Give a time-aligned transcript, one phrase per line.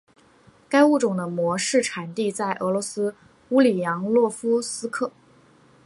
[0.67, 3.13] 该物种的模式产地在俄罗斯
[3.49, 5.11] 乌里扬诺夫斯克。